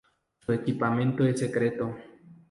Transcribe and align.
Su 0.39 0.51
equipamiento 0.51 1.23
es 1.27 1.39
secreto. 1.41 1.95